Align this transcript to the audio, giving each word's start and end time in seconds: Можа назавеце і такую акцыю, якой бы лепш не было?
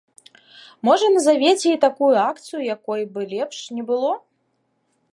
Можа 0.89 1.09
назавеце 1.15 1.67
і 1.73 1.75
такую 1.85 2.11
акцыю, 2.31 2.59
якой 2.75 3.01
бы 3.15 3.31
лепш 3.35 3.57
не 3.79 3.83
было? 3.93 4.11